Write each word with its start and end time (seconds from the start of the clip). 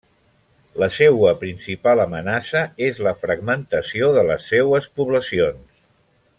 La 0.83 0.87
seua 0.95 1.33
principal 1.43 2.01
amenaça 2.05 2.63
és 2.87 3.03
la 3.09 3.15
fragmentació 3.27 4.11
de 4.19 4.25
les 4.33 4.51
seues 4.55 4.93
poblacions. 4.99 5.65